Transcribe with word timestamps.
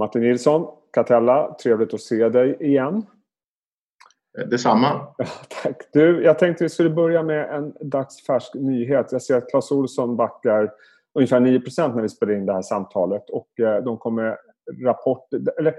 Martin 0.00 0.22
Nilsson, 0.22 0.66
Catella, 0.92 1.56
trevligt 1.62 1.94
att 1.94 2.00
se 2.00 2.28
dig 2.28 2.56
igen. 2.60 3.06
Detsamma. 4.50 5.06
Ja, 5.18 5.26
tack. 5.62 5.76
Du, 5.92 6.24
jag 6.24 6.38
tänkte 6.38 6.64
vi 6.64 6.70
skulle 6.70 6.90
börja 6.90 7.22
med 7.22 7.54
en 7.54 7.74
dagsfärsk 7.80 8.54
nyhet. 8.54 9.12
Jag 9.12 9.22
ser 9.22 9.36
att 9.36 9.50
Clas 9.50 9.70
Olsson 9.70 10.16
backar 10.16 10.72
ungefär 11.14 11.40
9% 11.40 11.94
när 11.94 12.02
vi 12.02 12.08
spelar 12.08 12.32
in 12.32 12.46
det 12.46 12.52
här 12.52 12.62
samtalet. 12.62 13.30
Och 13.30 13.60
eh, 13.60 13.84
de 13.84 13.98
kommer 13.98 14.36
rapport... 14.84 15.28
Eller, 15.58 15.74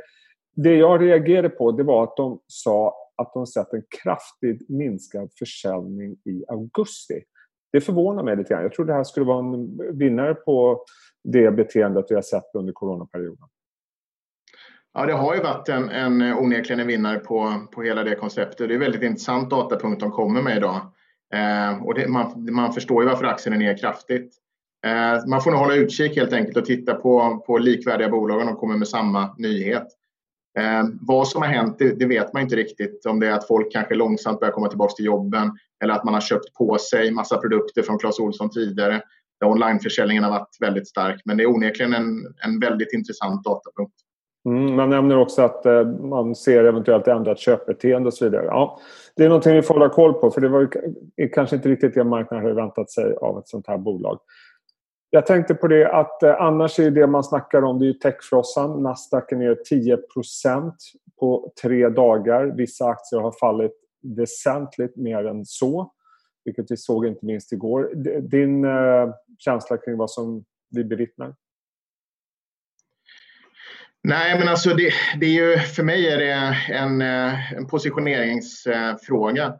det 0.55 0.75
jag 0.75 1.01
reagerade 1.01 1.49
på 1.49 1.71
det 1.71 1.83
var 1.83 2.03
att 2.03 2.17
de 2.17 2.39
sa 2.47 2.95
att 3.15 3.33
de 3.33 3.47
sett 3.47 3.73
en 3.73 3.83
kraftigt 4.03 4.69
minskad 4.69 5.29
försäljning 5.39 6.11
i 6.25 6.43
augusti. 6.47 7.23
Det 7.71 7.81
förvånar 7.81 8.23
mig 8.23 8.37
lite 8.37 8.53
grann. 8.53 8.63
Jag 8.63 8.73
trodde 8.73 8.91
det 8.91 8.97
här 8.97 9.03
skulle 9.03 9.25
vara 9.25 9.39
en 9.39 9.79
vinnare 9.97 10.33
på 10.33 10.83
det 11.23 11.51
beteendet 11.51 12.05
vi 12.09 12.15
har 12.15 12.21
sett 12.21 12.55
under 12.55 12.73
coronaperioden. 12.73 13.47
Ja, 14.93 15.05
det 15.05 15.13
har 15.13 15.35
ju 15.35 15.41
varit 15.41 15.69
en, 15.69 15.89
en 15.89 16.21
eh, 16.21 16.37
onekligen 16.37 16.79
en 16.79 16.87
vinnare 16.87 17.19
på, 17.19 17.67
på 17.71 17.81
hela 17.81 18.03
det 18.03 18.15
konceptet. 18.15 18.67
Det 18.67 18.73
är 18.73 18.79
väldigt 18.79 19.03
intressant 19.03 19.49
datapunkt 19.49 19.99
de 19.99 20.11
kommer 20.11 20.41
med 20.41 20.57
idag. 20.57 20.81
Eh, 21.33 21.83
och 21.83 21.93
det, 21.93 22.07
man, 22.07 22.53
man 22.53 22.73
förstår 22.73 23.03
ju 23.03 23.09
varför 23.09 23.25
aktien 23.25 23.53
är 23.53 23.59
ner 23.59 23.77
kraftigt. 23.77 24.33
Eh, 24.85 25.27
man 25.27 25.41
får 25.41 25.51
nog 25.51 25.59
hålla 25.59 25.75
utkik 25.75 26.15
helt 26.15 26.33
enkelt 26.33 26.57
och 26.57 26.65
titta 26.65 26.93
på, 26.93 27.43
på 27.47 27.57
likvärdiga 27.57 28.09
bolag 28.09 28.39
om 28.39 28.45
de 28.45 28.55
kommer 28.55 28.77
med 28.77 28.87
samma 28.87 29.35
nyhet. 29.37 29.87
Eh, 30.59 30.83
vad 31.01 31.27
som 31.27 31.41
har 31.41 31.49
hänt 31.49 31.75
det, 31.79 31.99
det, 31.99 32.05
vet 32.05 32.33
man 32.33 32.41
inte 32.41 32.55
riktigt. 32.55 33.05
Om 33.05 33.19
det 33.19 33.27
är 33.27 33.33
att 33.33 33.47
folk 33.47 33.71
kanske 33.71 33.95
långsamt 33.95 34.39
börjar 34.39 34.53
komma 34.53 34.67
tillbaka 34.67 34.93
till 34.93 35.05
jobben 35.05 35.51
eller 35.83 35.93
att 35.93 36.03
man 36.03 36.13
har 36.13 36.21
köpt 36.21 36.53
på 36.53 36.77
sig 36.77 37.11
massa 37.11 37.37
produkter 37.37 37.81
från 37.81 37.99
Clas 37.99 38.19
Ohlson 38.19 38.49
tidigare. 38.49 39.01
Där 39.39 39.47
onlineförsäljningen 39.47 40.23
har 40.23 40.31
varit 40.31 40.57
väldigt 40.59 40.87
stark. 40.87 41.21
Men 41.25 41.37
det 41.37 41.43
är 41.43 41.49
onekligen 41.49 41.93
en, 41.93 42.35
en 42.43 42.59
väldigt 42.59 42.93
intressant 42.93 43.43
datapunkt. 43.43 43.95
Mm, 44.45 44.75
man 44.75 44.89
nämner 44.89 45.17
också 45.17 45.41
att 45.41 45.65
eh, 45.65 45.85
man 45.85 46.35
ser 46.35 46.63
eventuellt 46.63 47.07
ändrat 47.07 47.39
köpbeteende 47.39 48.07
och 48.07 48.13
så 48.13 48.25
vidare. 48.25 48.45
Ja, 48.45 48.79
det 49.15 49.23
är 49.23 49.29
någonting 49.29 49.55
vi 49.55 49.61
får 49.61 49.73
hålla 49.73 49.89
koll 49.89 50.13
på 50.13 50.31
för 50.31 50.41
det 50.41 50.49
var 50.49 50.69
kanske 51.33 51.55
inte 51.55 51.69
riktigt 51.69 51.93
det 51.93 52.03
marknaden 52.03 52.45
hade 52.45 52.61
väntat 52.61 52.91
sig 52.91 53.15
av 53.15 53.39
ett 53.39 53.47
sånt 53.47 53.67
här 53.67 53.77
bolag. 53.77 54.19
Jag 55.09 55.25
tänkte 55.25 55.55
på 55.55 55.67
det 55.67 55.91
att 55.91 56.23
eh, 56.23 56.41
annars 56.41 56.79
är 56.79 56.91
det 56.91 57.07
man 57.07 57.23
snackar 57.23 57.61
om 57.61 57.79
det 57.79 57.89
är 57.89 57.93
techfrossan. 57.93 58.83
Nasdaq 58.83 59.31
är 59.31 59.35
ner 59.35 59.57
10% 59.71 60.71
på 61.19 61.53
tre 61.61 61.89
dagar. 61.89 62.45
Vissa 62.45 62.85
aktier 62.85 63.19
har 63.19 63.31
fallit 63.31 63.71
väsentligt 64.17 64.95
mer 64.95 65.25
än 65.25 65.45
så. 65.45 65.91
Vilket 66.45 66.71
vi 66.71 66.77
såg 66.77 67.05
inte 67.05 67.25
minst 67.25 67.51
igår. 67.51 67.91
Din 68.21 68.65
eh, 68.65 69.13
känsla 69.37 69.77
kring 69.77 69.97
vad 69.97 70.11
som 70.11 70.43
vi 70.69 70.83
bevittnar? 70.83 71.35
Nej, 74.03 74.39
men 74.39 74.47
alltså 74.47 74.69
det, 74.69 74.93
det, 75.19 75.25
är 75.25 75.29
ju, 75.29 75.57
för 75.59 75.83
mig 75.83 76.07
är 76.07 76.17
det 76.17 76.57
en, 76.75 77.01
eh, 77.01 77.53
en 77.53 77.67
positioneringsfråga. 77.67 79.53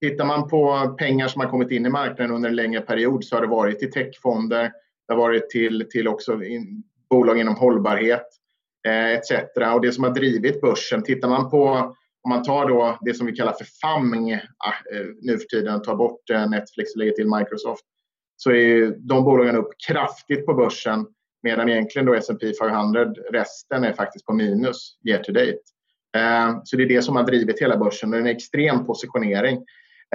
Tittar 0.00 0.24
man 0.24 0.48
på 0.48 0.94
pengar 0.98 1.28
som 1.28 1.40
har 1.40 1.48
kommit 1.48 1.70
in 1.70 1.86
i 1.86 1.90
marknaden 1.90 2.34
under 2.34 2.48
en 2.48 2.56
längre 2.56 2.80
period 2.80 3.24
så 3.24 3.36
har 3.36 3.42
det 3.42 3.48
varit 3.48 3.78
till 3.78 3.92
techfonder, 3.92 4.72
det 5.08 5.14
har 5.14 5.16
varit 5.16 5.50
till, 5.50 5.86
till 5.90 6.08
också 6.08 6.44
in, 6.44 6.82
bolag 7.10 7.38
inom 7.38 7.54
hållbarhet 7.54 8.26
eh, 8.86 9.12
etc. 9.12 9.30
Och 9.74 9.80
det 9.80 9.92
som 9.92 10.04
har 10.04 10.10
drivit 10.10 10.60
börsen, 10.60 11.02
tittar 11.02 11.28
man 11.28 11.50
på 11.50 11.94
om 12.22 12.30
man 12.30 12.42
tar 12.42 12.68
då 12.68 12.98
det 13.00 13.14
som 13.14 13.26
vi 13.26 13.32
kallar 13.32 13.52
för 13.52 13.66
FAMG 13.80 14.34
ah, 14.58 14.96
eh, 14.96 15.06
nu 15.20 15.38
för 15.38 15.46
tiden, 15.46 15.82
tar 15.82 15.96
bort 15.96 16.30
eh, 16.30 16.50
Netflix 16.50 16.94
och 16.94 16.98
lägger 16.98 17.12
till 17.12 17.34
Microsoft, 17.38 17.84
så 18.36 18.50
är 18.50 18.94
de 18.98 19.24
bolagen 19.24 19.56
upp 19.56 19.70
kraftigt 19.88 20.46
på 20.46 20.54
börsen 20.54 21.06
Medan 21.42 21.68
egentligen 21.68 22.06
då 22.06 22.14
S&P 22.14 22.52
500, 22.60 23.04
resten 23.32 23.84
är 23.84 23.92
faktiskt 23.92 24.26
på 24.26 24.32
minus 24.32 24.98
year 25.04 25.22
to 25.22 25.32
date. 25.32 25.58
Eh, 26.16 26.60
så 26.64 26.76
det 26.76 26.82
är 26.82 26.88
det 26.88 27.02
som 27.02 27.16
har 27.16 27.22
drivit 27.22 27.62
hela 27.62 27.76
börsen. 27.76 28.10
Det 28.10 28.16
är 28.16 28.20
en 28.20 28.26
extrem 28.26 28.86
positionering. 28.86 29.64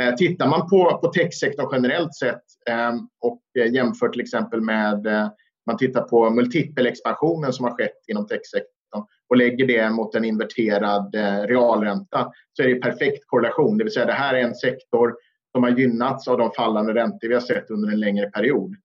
Eh, 0.02 0.16
tittar 0.16 0.48
man 0.48 0.70
på, 0.70 1.00
på 1.04 1.08
techsektorn 1.08 1.70
generellt 1.72 2.16
sett 2.16 2.44
eh, 2.70 2.94
och 3.22 3.42
jämför 3.72 4.10
till 4.10 4.22
exempel 4.22 4.62
med 4.62 5.30
man 5.66 5.78
tittar 5.78 6.02
på 6.02 6.30
multipelexpansionen 6.30 7.54
som 7.54 7.66
har 7.66 7.72
skett 7.72 8.00
inom 8.08 8.28
techsektorn 8.28 9.04
och 9.30 9.38
lägger 9.38 9.68
det 9.68 9.90
mot 9.90 10.16
en 10.16 10.26
inverterad 10.26 11.16
realränta 11.50 12.32
så 12.54 12.64
är 12.64 12.68
det 12.68 12.76
perfekt 12.76 13.24
korrelation. 13.28 13.78
Det 13.78 13.84
vill 13.84 13.94
säga 13.94 14.06
det 14.06 14.14
här 14.14 14.34
är 14.34 14.42
en 14.42 14.56
sektor 14.56 15.16
som 15.52 15.64
har 15.64 15.70
gynnats 15.70 16.28
av 16.28 16.38
de 16.38 16.52
fallande 16.52 16.94
räntor 16.94 17.28
vi 17.28 17.34
har 17.34 17.42
sett 17.42 17.70
under 17.70 17.92
en 17.92 18.00
längre 18.00 18.30
period. 18.30 18.76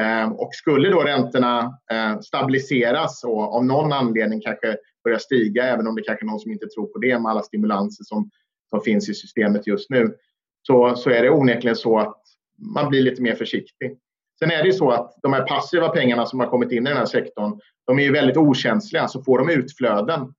Ehm, 0.00 0.32
och 0.32 0.54
skulle 0.54 0.90
då 0.90 1.00
räntorna 1.00 1.78
eh, 1.92 2.20
stabiliseras 2.20 3.24
och 3.24 3.56
av 3.56 3.64
någon 3.64 3.92
anledning 3.92 4.40
kanske 4.40 4.76
börja 5.04 5.18
stiga, 5.18 5.64
även 5.64 5.86
om 5.86 5.94
det 5.94 6.02
kanske 6.02 6.24
är 6.24 6.26
någon 6.26 6.40
som 6.40 6.52
inte 6.52 6.66
tror 6.66 6.86
på 6.86 6.98
det 6.98 7.18
med 7.18 7.30
alla 7.30 7.42
stimulanser 7.42 8.04
som, 8.04 8.30
som 8.70 8.80
finns 8.80 9.08
i 9.08 9.14
systemet 9.14 9.66
just 9.66 9.90
nu, 9.90 10.14
så, 10.62 10.96
så 10.96 11.10
är 11.10 11.22
det 11.22 11.30
onekligen 11.30 11.76
så 11.76 11.98
att 11.98 12.22
man 12.58 12.88
blir 12.88 13.02
lite 13.02 13.22
mer 13.22 13.34
försiktig. 13.34 13.98
Sen 14.38 14.50
är 14.50 14.62
det 14.62 14.68
ju 14.68 14.72
så 14.72 14.90
att 14.90 15.18
de 15.22 15.32
här 15.32 15.46
passiva 15.46 15.88
pengarna 15.88 16.26
som 16.26 16.40
har 16.40 16.46
kommit 16.46 16.72
in 16.72 16.86
i 16.86 16.90
den 16.90 16.98
här 16.98 17.06
sektorn, 17.06 17.60
de 17.86 17.98
är 17.98 18.02
ju 18.02 18.12
väldigt 18.12 18.36
okänsliga. 18.36 19.08
Så 19.08 19.22
får 19.22 19.38
de 19.38 19.50
utflöden 19.50 20.34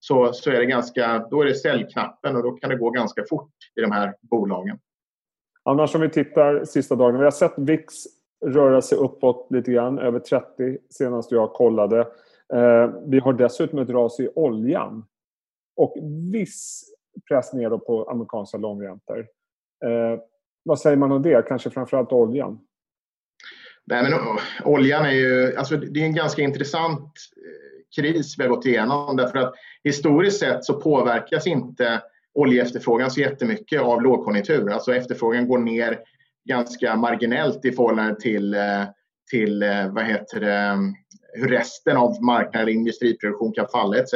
så, 0.00 0.32
så 0.32 0.50
är 0.50 0.58
det 0.58 0.66
ganska, 0.66 1.26
då 1.30 1.40
är 1.40 1.46
det 1.46 1.54
säljknappen 1.54 2.36
och 2.36 2.42
då 2.42 2.52
kan 2.52 2.70
det 2.70 2.76
gå 2.76 2.90
ganska 2.90 3.24
fort 3.28 3.54
i 3.76 3.80
de 3.80 3.92
här 3.92 4.14
bolagen. 4.20 4.78
Annars 5.64 5.94
om 5.94 6.00
vi 6.00 6.08
tittar 6.08 6.64
sista 6.64 6.96
dagen, 6.96 7.18
vi 7.18 7.24
har 7.24 7.30
sett 7.30 7.54
VIX 7.56 7.94
röra 8.42 8.82
sig 8.82 8.98
uppåt 8.98 9.46
lite 9.50 9.72
grann, 9.72 9.98
över 9.98 10.18
30 10.18 10.78
senast 10.90 11.32
jag 11.32 11.52
kollade. 11.52 12.00
Eh, 12.54 12.90
vi 13.06 13.18
har 13.18 13.32
dessutom 13.32 13.78
ett 13.78 13.90
ras 13.90 14.20
i 14.20 14.28
oljan 14.34 15.04
och 15.76 15.94
viss 16.32 16.84
press 17.28 17.52
nedåt 17.52 17.86
på 17.86 18.10
amerikanska 18.10 18.58
långräntor. 18.58 19.18
Eh, 19.84 20.20
vad 20.64 20.80
säger 20.80 20.96
man 20.96 21.12
om 21.12 21.22
det? 21.22 21.48
Kanske 21.48 21.70
framförallt 21.70 22.12
oljan? 22.12 22.60
Nej, 23.84 24.02
men, 24.02 24.20
oljan 24.64 25.04
är 25.04 25.10
ju 25.10 25.56
alltså, 25.56 25.76
det 25.76 26.00
är 26.00 26.04
en 26.04 26.14
ganska 26.14 26.42
intressant 26.42 27.12
eh, 27.36 28.02
kris 28.02 28.38
vi 28.38 28.42
har 28.42 28.50
gått 28.50 28.66
igenom 28.66 29.16
därför 29.16 29.38
att 29.38 29.54
historiskt 29.84 30.40
sett 30.40 30.64
så 30.64 30.80
påverkas 30.80 31.46
inte 31.46 32.02
oljeefterfrågan 32.34 33.10
så 33.10 33.20
jättemycket 33.20 33.80
av 33.82 34.02
lågkonjunktur. 34.02 34.70
Alltså 34.70 34.94
efterfrågan 34.94 35.48
går 35.48 35.58
ner 35.58 35.98
ganska 36.44 36.96
marginellt 36.96 37.64
i 37.64 37.72
förhållande 37.72 38.20
till, 38.20 38.54
eh, 38.54 38.84
till 39.30 39.62
eh, 39.62 39.88
vad 39.92 40.04
heter 40.04 40.40
det, 40.40 40.78
hur 41.34 41.48
resten 41.48 41.96
av 41.96 42.22
marknaden, 42.22 42.68
industriproduktion 42.68 43.52
kan 43.52 43.68
falla 43.68 43.96
etc. 43.98 44.14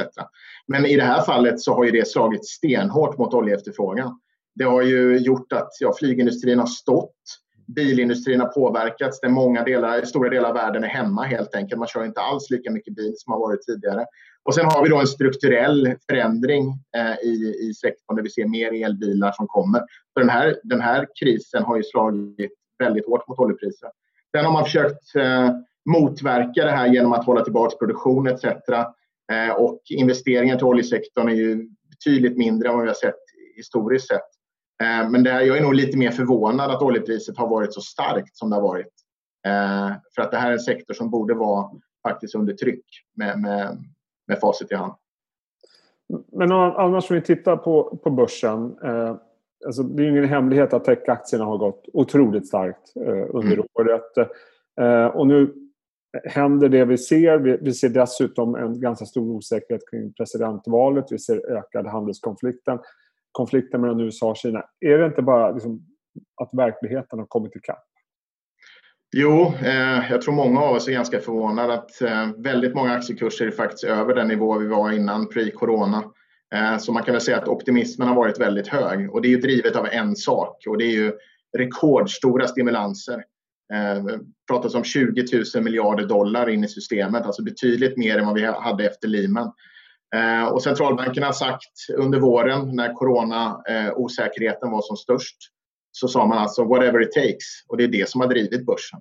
Men 0.67 0.87
i 0.87 0.97
det 0.97 1.03
här 1.03 1.23
fallet 1.23 1.61
så 1.61 1.75
har 1.75 1.85
ju 1.85 1.91
det 1.91 2.09
slagit 2.09 2.47
stenhårt 2.47 3.19
mot 3.19 3.35
oljeefterfrågan. 3.35 4.21
Det 4.55 4.65
har 4.65 4.83
ju 4.83 5.19
gjort 5.19 5.53
att 5.53 5.71
ja, 5.81 5.95
flygindustrin 5.99 6.59
har 6.59 6.67
stått, 6.67 7.17
bilindustrin 7.66 8.41
har 8.41 8.49
påverkats, 8.49 9.21
där 9.21 9.28
många 9.28 9.65
delar, 9.65 10.03
stora 10.03 10.31
delar 10.31 10.49
av 10.49 10.54
världen 10.54 10.84
är 10.84 10.88
hemma 10.88 11.22
helt 11.22 11.54
enkelt. 11.54 11.78
Man 11.78 11.88
kör 11.88 12.04
inte 12.04 12.21
alls 12.21 12.50
lika 12.50 12.71
mycket 12.71 12.94
bil 12.94 13.15
som 13.16 13.32
har 13.32 13.41
varit 13.41 13.62
tidigare. 13.62 14.06
Och 14.44 14.54
sen 14.54 14.65
har 14.65 14.82
vi 14.82 14.88
då 14.88 15.00
en 15.00 15.06
strukturell 15.06 15.94
förändring 16.10 16.69
eh, 16.97 17.27
i, 17.28 17.56
i 17.69 17.75
sektorn 17.75 18.16
där 18.16 18.22
vi 18.22 18.31
ser 18.31 18.47
mer 18.49 18.84
elbilar 18.84 19.32
som 19.32 19.47
kommer. 19.47 19.81
För 20.15 20.21
den, 20.21 20.31
här, 20.31 20.56
den 20.62 20.81
här 20.81 21.06
krisen 21.21 21.62
har 21.62 21.77
ju 21.77 21.82
slagit 21.82 22.53
väldigt 22.78 23.06
hårt 23.06 23.28
mot 23.28 23.38
oljepriset. 23.38 23.91
Sen 24.37 24.44
har 24.44 24.53
man 24.53 24.65
försökt 24.65 25.16
eh, 25.16 25.50
motverka 25.91 26.65
det 26.65 26.71
här 26.71 26.87
genom 26.87 27.12
att 27.12 27.25
hålla 27.25 27.44
tillbaka 27.44 27.77
produktion 27.77 28.27
etc. 28.27 28.44
Eh, 29.33 29.54
och 29.56 29.81
investeringar 29.91 30.56
till 30.56 30.66
oljesektorn 30.66 31.28
är 31.28 31.34
ju 31.34 31.69
betydligt 31.91 32.37
mindre 32.37 32.69
än 32.69 32.75
vad 32.75 32.83
vi 32.83 32.88
har 32.88 32.94
sett 32.94 33.15
historiskt 33.56 34.09
sett. 34.09 34.36
Eh, 34.83 35.11
men 35.11 35.23
det, 35.23 35.45
jag 35.45 35.59
är 35.59 35.63
nog 35.63 35.75
lite 35.75 35.99
mer 35.99 36.11
förvånad 36.11 36.71
att 36.71 36.83
oljepriset 36.83 37.39
har 37.39 37.49
varit 37.49 37.75
så 37.75 37.81
starkt 37.81 38.37
som 38.37 38.51
det 38.51 38.57
har 38.57 38.63
varit. 38.63 38.93
Eh, 39.47 39.93
för 40.15 40.23
att 40.23 40.31
det 40.31 40.37
här 40.37 40.49
är 40.49 40.53
en 40.53 40.59
sektor 40.59 40.95
som 40.95 41.11
borde 41.11 41.35
vara 41.35 41.71
faktiskt 42.09 42.35
under 42.35 42.55
tryck 42.55 42.85
med, 43.17 43.41
med, 43.41 43.85
med 44.28 44.41
facit 44.41 44.73
i 44.73 44.75
hand. 44.75 44.95
Men 46.33 46.53
annars 46.53 47.11
om 47.11 47.17
vi 47.17 47.23
tittar 47.23 47.57
på, 47.57 48.01
på 48.05 48.11
börsen. 48.11 48.78
Eh, 48.84 49.17
alltså 49.67 49.83
det 49.83 50.05
är 50.05 50.09
ingen 50.09 50.28
hemlighet 50.28 50.73
att 50.73 50.84
techaktierna 50.84 51.45
har 51.45 51.59
gått 51.59 51.89
otroligt 51.93 52.47
starkt 52.47 52.97
eh, 52.97 53.27
under 53.29 53.53
mm. 53.53 53.67
året. 53.75 54.17
Eh, 54.81 55.07
och 55.07 55.27
nu 55.27 55.55
händer 56.25 56.69
det 56.69 56.84
vi 56.84 56.99
ser. 56.99 57.39
Vi, 57.39 57.59
vi, 57.61 57.72
ser 57.72 57.89
dessutom 57.89 58.55
en 58.55 58.81
ganska 58.81 59.05
stor 59.05 59.31
osäkerhet 59.31 59.91
kring 59.91 60.13
presidentvalet. 60.13 61.07
Vi 61.11 61.19
ser 61.19 61.51
ökad 61.51 61.87
handelskonflikten. 61.87 62.79
Konflikten 63.36 63.80
mellan 63.80 64.00
USA 64.00 64.30
och 64.30 64.36
Kina. 64.36 64.65
Är 64.80 64.98
det 64.98 65.06
inte 65.06 65.22
bara 65.22 65.53
liksom, 65.53 65.80
att 66.42 66.50
verkligheten 66.53 67.18
har 67.18 67.27
kommit 67.27 67.56
ikapp? 67.56 67.84
Jo, 69.16 69.53
eh, 69.65 70.10
jag 70.10 70.22
tror 70.22 70.34
många 70.34 70.60
av 70.60 70.74
oss 70.74 70.88
är 70.88 70.92
ganska 70.92 71.21
förvånade 71.21 71.74
att 71.74 72.03
eh, 72.03 72.28
väldigt 72.36 72.74
många 72.74 72.92
aktiekurser 72.92 73.47
är 73.47 73.50
faktiskt 73.50 73.84
över 73.84 74.15
den 74.15 74.28
nivå 74.28 74.59
vi 74.59 74.66
var 74.66 74.92
innan 74.92 75.28
pre-corona. 75.28 76.03
Eh, 76.54 76.78
så 76.78 76.92
man 76.92 77.03
kan 77.03 77.12
väl 77.12 77.21
säga 77.21 77.36
att 77.36 77.48
optimismen 77.48 78.09
har 78.09 78.15
varit 78.15 78.41
väldigt 78.41 78.68
hög 78.68 79.15
och 79.15 79.22
det 79.22 79.28
är 79.28 79.30
ju 79.30 79.41
drivet 79.41 79.77
av 79.77 79.86
en 79.86 80.16
sak 80.16 80.65
och 80.68 80.78
det 80.78 80.84
är 80.84 80.92
ju 80.92 81.12
rekordstora 81.59 82.47
stimulanser. 82.47 83.24
Det 83.68 84.21
pratas 84.48 84.74
om 84.74 84.84
20 84.84 85.24
000 85.54 85.65
miljarder 85.65 86.06
dollar 86.06 86.48
in 86.48 86.65
i 86.65 86.68
systemet, 86.68 87.27
alltså 87.27 87.42
betydligt 87.42 87.97
mer 87.97 88.18
än 88.18 88.27
vad 88.27 88.34
vi 88.34 88.44
hade 88.44 88.86
efter 88.86 89.09
Lehman. 89.09 89.53
Eh, 90.15 90.49
och 90.49 90.63
centralbanken 90.63 91.23
har 91.23 91.33
sagt 91.33 91.73
under 91.97 92.21
våren 92.21 92.77
när 92.77 92.93
corona-osäkerheten 92.93 94.69
eh, 94.69 94.73
var 94.73 94.83
som 94.83 94.97
störst 94.97 95.37
så 95.93 96.09
sa 96.09 96.27
man 96.27 96.39
alltså 96.39 96.65
whatever 96.65 97.03
it 97.03 97.13
takes 97.13 97.65
och 97.69 97.77
det 97.77 97.85
är 97.85 97.89
det 97.89 98.09
som 98.09 98.21
har 98.21 98.29
drivit 98.29 98.67
börsen. 98.67 99.01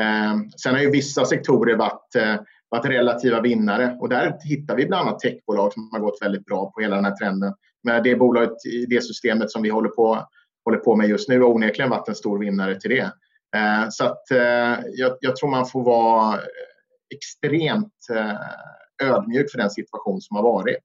Eh, 0.00 0.34
sen 0.62 0.74
har 0.74 0.80
ju 0.80 0.90
vissa 0.90 1.24
sektorer 1.24 1.76
varit, 1.76 2.38
varit 2.68 2.86
relativa 2.86 3.40
vinnare 3.40 3.96
och 4.00 4.08
där 4.08 4.38
hittar 4.44 4.76
vi 4.76 4.86
bland 4.86 5.08
annat 5.08 5.20
techbolag 5.20 5.72
som 5.72 5.88
har 5.92 5.98
gått 5.98 6.22
väldigt 6.22 6.44
bra 6.44 6.70
på 6.70 6.80
hela 6.80 6.96
den 6.96 7.04
här 7.04 7.16
trenden. 7.16 7.54
Men 7.82 8.02
det 8.02 8.16
bolaget 8.16 8.66
i 8.66 8.86
det 8.86 9.04
systemet 9.04 9.50
som 9.50 9.62
vi 9.62 9.68
håller 9.68 9.88
på, 9.88 10.28
håller 10.64 10.78
på 10.78 10.96
med 10.96 11.08
just 11.08 11.28
nu 11.28 11.40
har 11.40 11.48
onekligen 11.48 11.90
varit 11.90 12.08
en 12.08 12.14
stor 12.14 12.38
vinnare 12.38 12.80
till 12.80 12.90
det. 12.90 13.12
Så 13.90 14.04
att 14.04 14.22
jag, 14.92 15.16
jag 15.20 15.36
tror 15.36 15.50
man 15.50 15.66
får 15.66 15.84
vara 15.84 16.40
extremt 17.14 18.06
ödmjuk 19.02 19.50
för 19.50 19.58
den 19.58 19.70
situation 19.70 20.20
som 20.20 20.36
har 20.36 20.42
varit. 20.42 20.76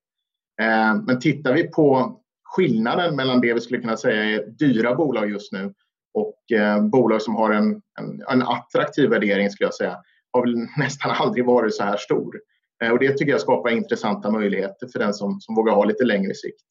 Eh, 0.62 0.96
men 1.06 1.20
tittar 1.20 1.54
vi 1.54 1.68
på 1.68 2.20
skillnaden 2.44 3.16
mellan 3.16 3.42
det 3.42 3.54
vi 3.54 3.62
skulle 3.62 3.82
kunna 3.82 3.98
säga 3.98 4.24
är 4.24 4.48
dyra 4.48 4.96
bolag 4.96 5.30
just 5.30 5.52
nu 5.52 5.74
och 6.14 6.58
eh, 6.58 6.86
bolag 6.86 7.22
som 7.22 7.36
har 7.36 7.52
en, 7.52 7.82
en, 8.00 8.24
en 8.30 8.42
attraktiv 8.42 9.10
värdering 9.10 9.50
skulle 9.50 9.68
jag 9.68 9.74
säga 9.74 9.98
har 10.38 10.42
väl 10.42 10.56
nästan 10.78 11.12
aldrig 11.12 11.46
varit 11.46 11.76
så 11.76 11.84
här 11.84 11.98
stor. 11.98 12.42
Eh, 12.84 12.92
och 12.92 13.00
det 13.00 13.14
tycker 13.18 13.32
jag 13.32 13.42
skapar 13.42 13.70
intressanta 13.70 14.32
möjligheter 14.32 14.88
för 14.88 15.00
den 15.00 15.14
som, 15.14 15.40
som 15.42 15.56
vågar 15.56 15.74
ha 15.74 15.84
lite 15.84 16.04
längre 16.04 16.34
sikt. 16.34 16.66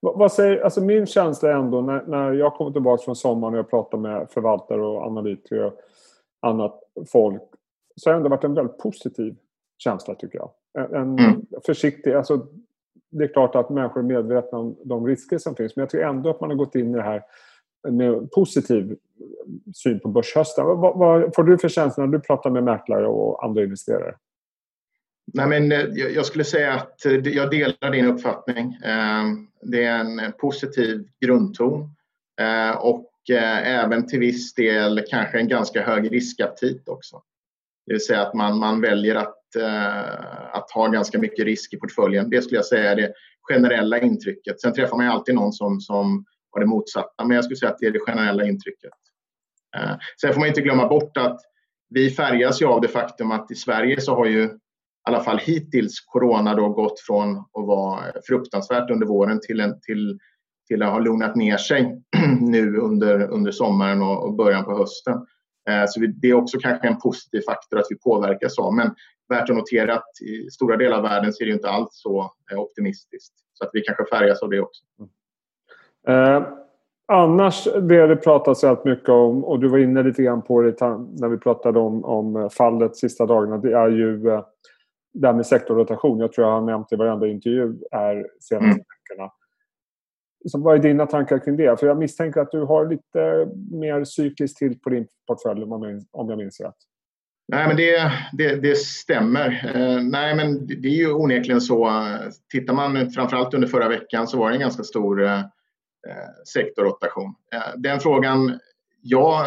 Vad 0.00 0.32
säger, 0.32 0.60
alltså 0.60 0.80
min 0.80 1.06
känsla 1.06 1.48
är 1.50 1.54
ändå 1.54 1.80
när, 1.80 2.02
när 2.06 2.32
jag 2.32 2.54
kommer 2.54 2.70
tillbaka 2.70 3.02
från 3.04 3.16
sommaren 3.16 3.54
och 3.54 3.58
jag 3.58 3.70
pratar 3.70 3.98
med 3.98 4.26
förvaltare 4.30 4.82
och 4.82 5.02
analytiker 5.02 5.64
och 5.64 5.80
annat 6.42 6.80
folk 7.12 7.42
så 7.96 8.10
har 8.10 8.14
det 8.14 8.16
ändå 8.16 8.28
varit 8.28 8.44
en 8.44 8.54
väldigt 8.54 8.78
positiv 8.78 9.36
känsla 9.78 10.14
tycker 10.14 10.38
jag. 10.38 10.50
En 10.94 11.18
mm. 11.18 11.46
försiktig, 11.66 12.12
alltså 12.12 12.46
det 13.10 13.24
är 13.24 13.28
klart 13.28 13.54
att 13.54 13.70
människor 13.70 14.00
är 14.00 14.04
medvetna 14.04 14.58
om 14.58 14.76
de 14.84 15.06
risker 15.06 15.38
som 15.38 15.56
finns 15.56 15.76
men 15.76 15.82
jag 15.82 15.90
tycker 15.90 16.04
ändå 16.04 16.30
att 16.30 16.40
man 16.40 16.50
har 16.50 16.56
gått 16.56 16.74
in 16.74 16.90
i 16.90 16.96
det 16.96 17.02
här 17.02 17.22
med 17.88 18.30
positiv 18.30 18.96
syn 19.74 20.00
på 20.00 20.08
börshösten. 20.08 20.66
Vad, 20.66 20.98
vad 20.98 21.34
får 21.34 21.44
du 21.44 21.58
för 21.58 21.68
känsla 21.68 22.06
när 22.06 22.12
du 22.12 22.20
pratar 22.20 22.50
med 22.50 22.64
mäklare 22.64 23.06
och 23.06 23.44
andra 23.44 23.62
investerare? 23.62 24.14
Nej, 25.34 25.46
men 25.46 25.72
eh, 25.72 25.78
jag 26.14 26.26
skulle 26.26 26.44
säga 26.44 26.74
att 26.74 27.06
eh, 27.06 27.12
jag 27.12 27.50
delar 27.50 27.90
din 27.90 28.06
uppfattning. 28.06 28.74
Eh, 28.84 29.24
det 29.62 29.84
är 29.84 30.00
en 30.00 30.32
positiv 30.38 31.08
grundton 31.24 31.90
och 32.78 33.12
även 33.64 34.06
till 34.06 34.18
viss 34.18 34.54
del 34.54 35.04
kanske 35.10 35.38
en 35.38 35.48
ganska 35.48 35.82
hög 35.82 36.12
riskaptit 36.12 36.88
också. 36.88 37.22
Det 37.86 37.92
vill 37.92 38.04
säga 38.04 38.22
att 38.22 38.34
man, 38.34 38.58
man 38.58 38.80
väljer 38.80 39.14
att, 39.14 39.56
eh, 39.56 40.56
att 40.56 40.70
ha 40.70 40.88
ganska 40.88 41.18
mycket 41.18 41.44
risk 41.44 41.74
i 41.74 41.76
portföljen. 41.76 42.30
Det 42.30 42.42
skulle 42.42 42.58
jag 42.58 42.66
säga 42.66 42.92
är 42.92 42.96
det 42.96 43.12
generella 43.48 44.00
intrycket. 44.00 44.60
Sen 44.60 44.74
träffar 44.74 44.96
man 44.96 45.06
ju 45.06 45.12
alltid 45.12 45.34
någon 45.34 45.52
som, 45.52 45.80
som 45.80 46.24
har 46.50 46.60
det 46.60 46.66
motsatta, 46.66 47.24
men 47.24 47.34
jag 47.34 47.44
skulle 47.44 47.56
säga 47.56 47.72
att 47.72 47.78
det 47.78 47.86
är 47.86 47.90
det 47.90 48.00
generella 48.00 48.44
intrycket. 48.44 48.92
Eh, 49.76 49.96
sen 50.20 50.32
får 50.32 50.40
man 50.40 50.48
inte 50.48 50.60
glömma 50.60 50.88
bort 50.88 51.16
att 51.16 51.40
vi 51.88 52.10
färgas 52.10 52.62
ju 52.62 52.66
av 52.66 52.80
det 52.80 52.88
faktum 52.88 53.30
att 53.30 53.50
i 53.50 53.54
Sverige 53.54 54.00
så 54.00 54.14
har 54.14 54.26
ju 54.26 54.44
i 54.44 55.08
alla 55.08 55.20
fall 55.20 55.38
hittills 55.38 56.00
corona 56.00 56.54
då 56.54 56.68
gått 56.68 57.00
från 57.00 57.36
att 57.38 57.66
vara 57.66 58.02
fruktansvärt 58.26 58.90
under 58.90 59.06
våren 59.06 59.40
till, 59.40 59.60
en, 59.60 59.80
till, 59.80 60.18
till 60.68 60.82
att 60.82 60.92
ha 60.92 60.98
lugnat 60.98 61.36
ner 61.36 61.56
sig 61.56 62.02
nu 62.40 62.76
under, 62.76 63.30
under 63.30 63.50
sommaren 63.50 64.02
och, 64.02 64.24
och 64.24 64.36
början 64.36 64.64
på 64.64 64.78
hösten. 64.78 65.26
Eh, 65.68 65.84
så 65.86 66.00
det 66.00 66.28
är 66.28 66.34
också 66.34 66.58
kanske 66.58 66.88
en 66.88 66.98
positiv 66.98 67.40
faktor 67.40 67.78
att 67.78 67.86
vi 67.90 67.98
påverkas 67.98 68.58
av. 68.58 68.74
Men 68.74 68.94
värt 69.28 69.50
att 69.50 69.56
notera 69.56 69.94
att 69.94 70.22
i 70.22 70.50
stora 70.50 70.76
delar 70.76 70.96
av 70.96 71.02
världen 71.02 71.32
ser 71.32 71.46
det 71.46 71.52
inte 71.52 71.68
alls 71.68 71.88
så 71.90 72.30
eh, 72.52 72.58
optimistiskt. 72.58 73.34
Så 73.52 73.64
att 73.64 73.70
vi 73.72 73.80
kanske 73.80 74.04
färgas 74.16 74.42
av 74.42 74.50
det 74.50 74.60
också. 74.60 74.82
Eh, 76.08 76.42
annars, 77.06 77.64
det 77.64 78.06
det 78.06 78.16
pratas 78.16 78.64
väldigt 78.64 78.84
mycket 78.84 79.08
om 79.08 79.44
och 79.44 79.60
du 79.60 79.68
var 79.68 79.78
inne 79.78 80.02
lite 80.02 80.22
grann 80.22 80.42
på 80.42 80.62
det 80.62 80.80
när 80.80 81.28
vi 81.28 81.38
pratade 81.38 81.78
om, 81.78 82.04
om 82.04 82.50
fallet 82.52 82.96
sista 82.96 83.26
dagarna. 83.26 83.58
Det 83.58 83.72
är 83.72 83.88
ju 83.88 84.28
eh, 84.28 84.44
det 85.14 85.26
här 85.26 85.34
med 85.34 85.46
sektorrotation, 85.46 86.18
jag 86.18 86.32
tror 86.32 86.46
jag 86.46 86.54
har 86.54 86.60
nämnt 86.60 86.92
i 86.92 86.96
varenda 86.96 87.26
intervju 87.28 87.74
här 87.90 88.26
senaste 88.40 88.56
mm. 88.56 88.76
veckorna 88.76 89.30
liksom, 90.46 90.62
vad 90.62 90.74
är 90.74 90.78
dina 90.78 91.06
tankar 91.06 91.38
kring 91.38 91.56
det? 91.56 91.80
För 91.80 91.86
jag 91.86 91.98
misstänker 91.98 92.40
att 92.40 92.50
du 92.50 92.60
har 92.60 92.88
lite 92.88 93.48
mer 93.70 94.04
cykliskt 94.04 94.58
till 94.58 94.78
på 94.78 94.90
din 94.90 95.06
portfölj 95.26 95.62
om 96.12 96.28
jag 96.28 96.38
minns 96.38 96.60
rätt. 96.60 96.74
Nej, 97.48 97.68
men 97.68 97.76
det, 97.76 98.12
det, 98.32 98.56
det 98.56 98.76
stämmer. 98.76 99.72
Eh, 99.74 100.02
nej, 100.02 100.36
men 100.36 100.66
det 100.66 100.88
är 100.88 100.96
ju 100.96 101.12
onekligen 101.12 101.60
så. 101.60 101.90
Tittar 102.52 102.74
man 102.74 103.10
framförallt 103.10 103.54
under 103.54 103.68
förra 103.68 103.88
veckan 103.88 104.26
så 104.26 104.38
var 104.38 104.48
det 104.48 104.56
en 104.56 104.60
ganska 104.60 104.82
stor 104.82 105.24
eh, 105.24 105.42
sektorrotation. 106.52 107.34
Eh, 107.54 107.76
den 107.76 108.00
frågan 108.00 108.58
jag 109.02 109.46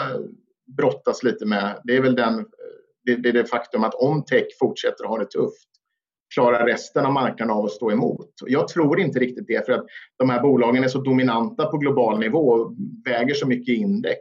brottas 0.77 1.23
lite 1.23 1.45
med, 1.45 1.81
det 1.83 1.97
är 1.97 2.01
väl 2.01 2.15
den 2.15 2.39
eh, 2.39 2.45
det, 3.03 3.15
det 3.15 3.29
är 3.29 3.33
det 3.33 3.45
faktum 3.45 3.83
att 3.83 3.95
om 3.95 4.25
tech 4.25 4.45
fortsätter 4.59 5.03
att 5.03 5.09
ha 5.09 5.17
det 5.17 5.25
tufft 5.25 5.68
klarar 6.33 6.65
resten 6.65 7.05
av 7.05 7.13
marknaden 7.13 7.55
av 7.55 7.65
att 7.65 7.71
stå 7.71 7.91
emot? 7.91 8.29
Jag 8.45 8.67
tror 8.67 8.99
inte 8.99 9.19
riktigt 9.19 9.47
det 9.47 9.65
för 9.65 9.73
att 9.73 9.85
de 10.17 10.29
här 10.29 10.41
bolagen 10.41 10.83
är 10.83 10.87
så 10.87 11.01
dominanta 11.01 11.65
på 11.65 11.77
global 11.77 12.19
nivå 12.19 12.49
och 12.49 12.75
väger 13.05 13.33
så 13.33 13.47
mycket 13.47 13.77
index. 13.77 14.19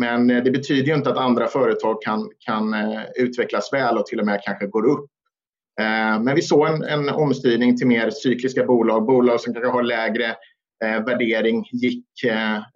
Men 0.00 0.30
eh, 0.30 0.42
det 0.42 0.50
betyder 0.50 0.86
ju 0.86 0.94
inte 0.94 1.10
att 1.10 1.16
andra 1.16 1.46
företag 1.46 2.02
kan, 2.02 2.30
kan 2.38 2.74
eh, 2.74 3.02
utvecklas 3.16 3.72
väl 3.72 3.98
och 3.98 4.06
till 4.06 4.20
och 4.20 4.26
med 4.26 4.40
kanske 4.44 4.66
går 4.66 4.86
upp. 4.86 5.10
Eh, 5.80 6.20
men 6.20 6.34
vi 6.34 6.42
såg 6.42 6.68
en, 6.68 6.82
en 6.82 7.08
omstyrning 7.08 7.76
till 7.76 7.86
mer 7.86 8.10
cykliska 8.10 8.64
bolag, 8.64 9.06
bolag 9.06 9.40
som 9.40 9.54
kanske 9.54 9.70
har 9.70 9.82
lägre 9.82 10.36
värdering 11.06 11.64
gick 11.72 12.06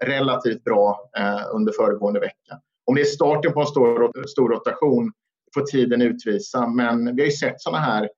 relativt 0.05 0.65
bra 0.65 1.11
under 1.55 1.73
föregående 1.73 2.21
vecka. 2.21 2.61
Om 2.87 2.95
det 2.95 3.01
är 3.01 3.05
starten 3.05 3.53
på 3.53 3.61
en 3.61 3.67
stor, 3.67 4.27
stor 4.27 4.49
rotation 4.49 5.13
får 5.55 5.61
tiden 5.61 6.03
utvisa. 6.03 6.67
Men 6.67 7.17
vi 7.17 7.23
har 7.23 7.27
ju 7.27 7.33
sett 7.33 7.61
sådana 7.61 7.79
här 7.79 8.09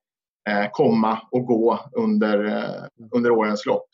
komma 0.71 1.19
och 1.31 1.45
gå 1.45 1.79
under, 1.97 2.45
eh, 2.45 3.07
under 3.15 3.31
årens 3.31 3.65
lopp. 3.65 3.87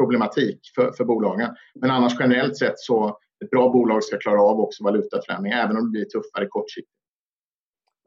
problematik 0.00 0.60
för, 0.74 0.92
för 0.92 1.04
bolagen. 1.04 1.50
Men 1.74 1.90
annars 1.90 2.16
generellt 2.20 2.56
sett 2.56 2.78
så 2.78 3.18
ett 3.44 3.50
bra 3.50 3.72
bolag 3.72 4.04
ska 4.04 4.18
klara 4.18 4.42
av 4.42 4.60
också 4.60 4.84
valutaförändringar 4.84 5.64
även 5.64 5.76
om 5.76 5.84
det 5.84 5.90
blir 5.90 6.04
tuffare 6.04 6.46
kortsiktigt. 6.46 6.92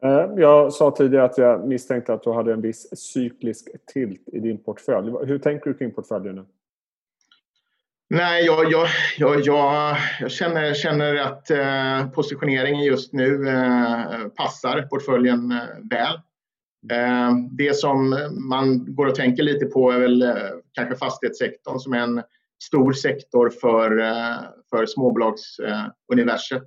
Eh, 0.03 0.29
jag 0.37 0.73
sa 0.73 0.91
tidigare 0.91 1.25
att 1.25 1.37
jag 1.37 1.67
misstänkte 1.67 2.13
att 2.13 2.23
du 2.23 2.31
hade 2.31 2.53
en 2.53 2.61
viss 2.61 2.99
cyklisk 2.99 3.69
tilt 3.93 4.29
i 4.33 4.39
din 4.39 4.63
portfölj. 4.63 5.11
Hur 5.25 5.39
tänker 5.39 5.69
du 5.69 5.77
kring 5.77 5.91
portföljen 5.91 6.35
nu? 6.35 6.45
Nej, 8.09 8.45
jag, 8.45 8.71
jag, 8.71 8.87
jag, 9.17 9.41
jag, 9.45 9.97
jag 10.19 10.31
känner, 10.31 10.73
känner 10.73 11.15
att 11.15 11.49
eh, 11.51 12.07
positioneringen 12.09 12.83
just 12.83 13.13
nu 13.13 13.49
eh, 13.49 14.27
passar 14.27 14.81
portföljen 14.81 15.51
eh, 15.51 15.57
väl. 15.89 16.15
Eh, 16.91 17.31
det 17.51 17.75
som 17.75 18.09
man 18.49 18.95
går 18.95 19.05
och 19.05 19.15
tänker 19.15 19.43
lite 19.43 19.65
på 19.65 19.91
är 19.91 19.99
väl 19.99 20.21
eh, 20.21 20.35
kanske 20.73 20.95
fastighetssektorn 20.95 21.79
som 21.79 21.93
är 21.93 21.99
en 21.99 22.23
stor 22.63 22.93
sektor 22.93 23.49
för, 23.49 23.99
eh, 23.99 24.37
för 24.69 24.85
småbolagsuniverset. 24.85 26.63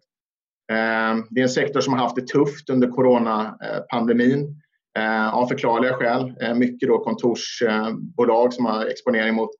Eh, 0.72 1.16
det 1.30 1.40
är 1.40 1.42
en 1.42 1.48
sektor 1.48 1.80
som 1.80 1.92
har 1.92 2.00
haft 2.00 2.16
det 2.16 2.26
tufft 2.26 2.70
under 2.70 2.88
coronapandemin 2.88 4.62
eh, 4.98 5.34
av 5.34 5.46
förklarliga 5.46 5.94
skäl. 5.94 6.34
Eh, 6.40 6.54
mycket 6.54 6.88
då 6.88 6.98
kontorsbolag 6.98 8.52
som 8.52 8.64
har 8.64 8.86
exponering 8.86 9.34
mot 9.34 9.56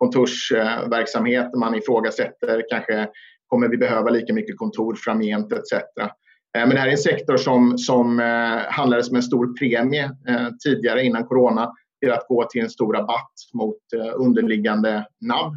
kontorsverksamhet. 0.00 1.54
Man 1.56 1.74
ifrågasätter 1.74 2.62
kanske 2.70 3.08
kommer 3.46 3.68
vi 3.68 3.76
behöva 3.76 4.10
lika 4.10 4.34
mycket 4.34 4.58
kontor 4.58 4.94
framgent 4.94 5.52
etc. 5.52 5.72
Eh, 5.72 6.66
men 6.66 6.70
det 6.70 6.78
här 6.78 6.86
är 6.86 6.92
en 6.92 6.98
sektor 6.98 7.36
som, 7.36 7.78
som 7.78 8.20
eh, 8.20 8.72
handlades 8.72 9.10
med 9.10 9.18
en 9.18 9.22
stor 9.22 9.58
premie 9.58 10.04
eh, 10.28 10.48
tidigare 10.64 11.02
innan 11.02 11.26
corona 11.26 11.72
till 12.00 12.12
att 12.12 12.26
gå 12.28 12.44
till 12.44 12.62
en 12.62 12.70
stor 12.70 12.92
rabatt 12.92 13.32
mot 13.54 13.76
underliggande 14.14 15.06
NAV. 15.20 15.52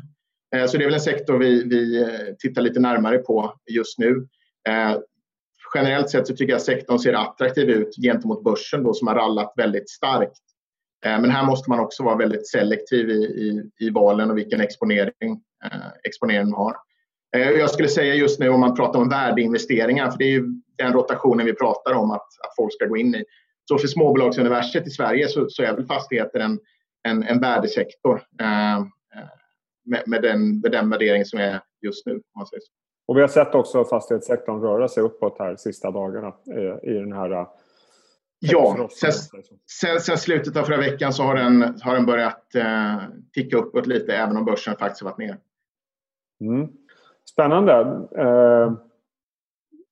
Så 0.68 0.78
det 0.78 0.84
är 0.84 0.88
väl 0.88 0.94
en 0.94 1.00
sektor 1.00 1.38
vi, 1.38 1.64
vi 1.64 2.08
tittar 2.40 2.62
lite 2.62 2.80
närmare 2.80 3.18
på 3.18 3.54
just 3.72 4.00
nu. 4.00 4.28
Generellt 5.76 6.10
sett 6.10 6.28
så 6.28 6.36
tycker 6.36 6.54
jag 6.54 6.62
sektorn 6.62 7.00
ser 7.00 7.14
attraktiv 7.14 7.70
ut 7.70 7.96
gentemot 7.96 8.44
börsen 8.44 8.84
då, 8.84 8.94
som 8.94 9.08
har 9.08 9.16
rallat 9.16 9.54
väldigt 9.58 9.90
starkt. 9.90 10.40
Eh, 11.06 11.22
men 11.22 11.30
här 11.30 11.46
måste 11.46 11.70
man 11.70 11.80
också 11.80 12.04
vara 12.04 12.16
väldigt 12.16 12.48
selektiv 12.48 13.10
i, 13.10 13.24
i, 13.24 13.70
i 13.86 13.90
valen 13.90 14.32
och 14.32 14.38
vilken 14.38 14.62
exponering, 14.62 15.42
eh, 15.66 15.88
exponering 16.04 16.50
man 16.50 16.60
har. 16.60 16.76
Eh, 17.36 17.50
jag 17.50 17.70
skulle 17.70 17.90
säga 17.90 18.16
just 18.16 18.40
nu 18.40 18.50
om 18.50 18.60
man 18.60 18.76
pratar 18.76 19.00
om 19.00 19.10
värdeinvesteringar, 19.10 20.12
för 20.12 20.18
det 20.18 20.26
är 20.26 20.32
ju 20.32 20.46
den 20.78 20.94
rotationen 20.94 21.46
vi 21.46 21.54
pratar 21.54 21.94
om 21.94 22.12
att, 22.12 22.22
att 22.22 22.56
folk 22.58 22.74
ska 22.74 22.86
gå 22.86 22.98
in 22.98 23.16
i. 23.16 23.24
Så 23.70 23.78
för 23.78 23.88
småbolagsuniverset 23.88 24.88
i 24.88 24.90
Sverige 24.90 25.28
så, 25.28 25.50
så 25.50 25.64
är 25.64 25.74
väl 25.74 25.86
fastigheter 25.86 26.40
en, 26.40 26.60
en, 27.04 27.24
en 27.24 27.40
värdesektor 27.40 28.22
eh, 28.42 28.86
med, 29.86 30.04
med, 30.06 30.22
den, 30.22 30.60
med 30.60 30.72
den 30.72 30.90
värdering 30.90 31.26
som 31.26 31.40
är 31.40 31.62
just 31.82 32.06
nu. 32.06 32.22
man 32.36 32.46
säger 32.46 32.62
så. 32.62 32.72
Och 33.06 33.18
vi 33.18 33.22
har 33.22 33.28
sett 33.28 33.56
också 33.56 33.86
fastighetssektorn 33.86 34.62
röra 34.62 34.88
sig 34.88 35.04
uppåt 35.04 35.40
här 35.40 35.56
sista 35.56 35.92
dagarna 35.92 36.28
eh, 36.28 36.92
i 36.92 36.94
den 36.94 37.14
här 37.14 37.48
Ja, 38.46 38.90
sen, 38.92 39.12
sen, 39.82 40.00
sen, 40.00 40.18
slutet 40.18 40.58
av 40.58 40.64
förra 40.64 40.78
veckan 40.78 41.14
så 41.14 41.24
har 41.24 41.36
den, 41.36 41.80
har 41.82 41.94
den 41.94 42.06
börjat 42.06 42.56
eh, 42.56 42.98
ticka 43.34 43.58
uppåt 43.58 43.88
lite 43.88 44.16
även 44.16 44.38
om 44.38 44.46
börsen 44.46 44.76
faktiskt 44.80 45.02
har 45.02 45.10
varit 45.10 45.18
ner. 45.18 45.38
Mm. 46.42 46.68
Spännande. 47.32 47.74
Eh, 48.18 48.74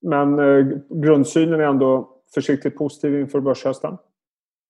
men 0.01 0.39
eh, 0.39 0.65
grundsynen 0.89 1.59
är 1.59 1.63
ändå 1.63 2.17
försiktigt 2.33 2.77
positiv 2.77 3.19
inför 3.19 3.39
börshösten? 3.39 3.97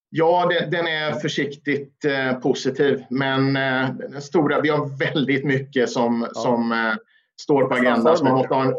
Ja, 0.10 0.46
det, 0.50 0.78
den 0.78 0.88
är 0.88 1.12
försiktigt 1.12 2.06
eh, 2.06 2.40
positiv. 2.40 3.04
Men 3.10 3.56
eh, 3.56 3.90
den 3.94 4.22
stora, 4.22 4.62
vi 4.62 4.70
har 4.70 4.98
väldigt 4.98 5.46
mycket 5.46 5.90
som, 5.90 6.28
ja. 6.34 6.42
som 6.42 6.72
eh, 6.72 6.94
står 7.42 7.66
på 7.66 7.74
agendan. 7.74 8.18
Så 8.18 8.24
man 8.24 8.34
måste 8.34 8.54
ha 8.54 8.66
en, 8.66 8.74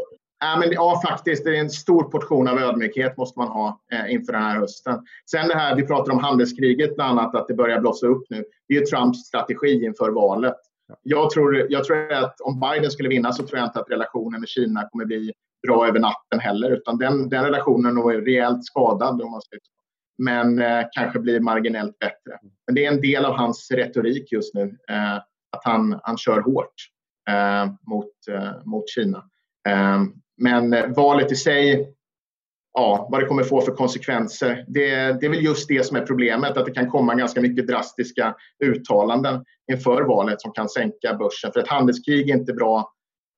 Ja, 0.44 0.56
men, 0.58 0.72
ja, 0.72 1.02
faktiskt. 1.08 1.44
Det 1.44 1.56
är 1.56 1.60
en 1.60 1.70
stor 1.70 2.02
portion 2.04 2.48
av 2.48 2.58
ödmjukhet 2.58 3.16
måste 3.16 3.38
man 3.38 3.48
ha 3.48 3.80
eh, 3.92 4.12
inför 4.12 4.32
den 4.32 4.42
här 4.42 4.58
hösten. 4.58 5.00
Sen 5.30 5.48
det 5.48 5.54
här, 5.54 5.76
vi 5.76 5.86
pratar 5.86 6.12
om 6.12 6.18
handelskriget 6.18 6.94
bland 6.94 7.18
annat, 7.18 7.34
att 7.34 7.48
det 7.48 7.54
börjar 7.54 7.80
blossa 7.80 8.06
upp 8.06 8.22
nu. 8.30 8.44
Det 8.68 8.74
är 8.74 8.80
ju 8.80 8.86
Trumps 8.86 9.18
strategi 9.18 9.84
inför 9.84 10.10
valet. 10.10 10.56
Jag 11.02 11.30
tror, 11.30 11.66
jag 11.68 11.84
tror 11.84 12.12
att 12.12 12.40
om 12.40 12.60
Biden 12.60 12.90
skulle 12.90 13.08
vinna 13.08 13.32
så 13.32 13.46
tror 13.46 13.58
jag 13.58 13.68
inte 13.68 13.80
att 13.80 13.90
relationen 13.90 14.40
med 14.40 14.48
Kina 14.48 14.88
kommer 14.88 15.04
bli 15.04 15.32
bra 15.66 15.88
över 15.88 15.98
natten 15.98 16.40
heller. 16.40 16.70
Utan 16.70 16.98
den, 16.98 17.28
den 17.28 17.44
relationen 17.44 17.98
är 17.98 18.24
rejält 18.24 18.64
skadad 18.64 19.22
om 19.22 19.30
man 19.30 19.42
ska 19.42 19.56
Men 20.18 20.58
eh, 20.58 20.84
kanske 20.92 21.18
blir 21.18 21.40
marginellt 21.40 21.98
bättre. 21.98 22.38
Men 22.66 22.74
det 22.74 22.86
är 22.86 22.92
en 22.92 23.00
del 23.00 23.24
av 23.24 23.34
hans 23.34 23.70
retorik 23.70 24.32
just 24.32 24.54
nu. 24.54 24.78
Eh, 24.90 25.16
att 25.56 25.64
han, 25.64 26.00
han 26.02 26.18
kör 26.18 26.40
hårt 26.40 26.74
eh, 27.28 27.72
mot, 27.86 28.12
eh, 28.30 28.64
mot 28.64 28.88
Kina. 28.88 29.24
Men 30.42 30.72
eh, 30.72 30.86
valet 30.96 31.32
i 31.32 31.36
sig, 31.36 31.94
ja, 32.72 33.08
vad 33.10 33.20
det 33.20 33.26
kommer 33.26 33.42
få 33.42 33.60
för 33.60 33.72
konsekvenser. 33.72 34.64
Det, 34.68 34.90
det 35.20 35.26
är 35.26 35.30
väl 35.30 35.44
just 35.44 35.68
det 35.68 35.86
som 35.86 35.96
är 35.96 36.06
problemet, 36.06 36.56
att 36.56 36.66
det 36.66 36.72
kan 36.72 36.90
komma 36.90 37.14
ganska 37.14 37.40
mycket 37.40 37.66
drastiska 37.66 38.34
uttalanden 38.64 39.44
inför 39.72 40.02
valet 40.02 40.40
som 40.40 40.52
kan 40.52 40.68
sänka 40.68 41.14
börsen. 41.14 41.52
För 41.52 41.60
ett 41.60 41.68
handelskrig 41.68 42.30
är 42.30 42.34
inte 42.34 42.52
bra, 42.52 42.92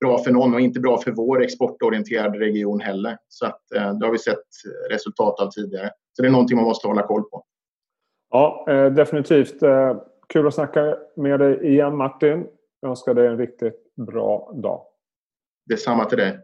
bra 0.04 0.18
för 0.18 0.30
någon 0.30 0.54
och 0.54 0.60
inte 0.60 0.80
bra 0.80 0.98
för 0.98 1.10
vår 1.10 1.42
exportorienterade 1.42 2.38
region 2.38 2.80
heller. 2.80 3.16
Så 3.28 3.46
att, 3.46 3.72
eh, 3.76 3.94
det 3.94 4.06
har 4.06 4.12
vi 4.12 4.18
sett 4.18 4.44
resultat 4.90 5.40
av 5.40 5.50
tidigare. 5.50 5.90
Så 6.12 6.22
det 6.22 6.28
är 6.28 6.32
någonting 6.32 6.56
man 6.56 6.66
måste 6.66 6.88
hålla 6.88 7.02
koll 7.02 7.22
på. 7.22 7.44
Ja, 8.30 8.66
eh, 8.68 8.92
definitivt. 8.92 9.60
Kul 10.28 10.46
att 10.46 10.54
snacka 10.54 10.96
med 11.16 11.40
dig 11.40 11.66
igen 11.66 11.96
Martin. 11.96 12.46
Jag 12.80 12.90
önskar 12.90 13.14
dig 13.14 13.26
en 13.26 13.38
riktigt 13.38 13.94
bra 13.96 14.52
dag. 14.62 14.82
Detsamma 15.66 16.04
till 16.04 16.18
dig. 16.18 16.38